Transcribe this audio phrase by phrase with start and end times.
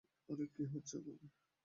[0.29, 1.25] আরে, কী হচ্ছে ওখানে?